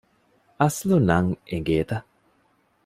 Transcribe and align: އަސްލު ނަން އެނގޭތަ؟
އަސްލު 0.59 0.95
ނަން 1.09 1.31
އެނގޭތަ؟ 1.49 1.97